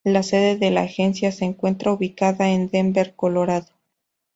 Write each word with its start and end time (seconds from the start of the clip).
La 0.03 0.23
sede 0.23 0.57
de 0.57 0.71
la 0.71 0.81
agencia 0.81 1.31
se 1.31 1.45
encuentra 1.45 1.91
ubicada 1.93 2.49
en 2.49 2.71
Denver, 2.71 3.13
Colorado. 3.15 3.67